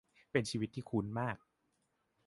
[0.31, 1.37] เป็นชีวิตที่คุ้นมาก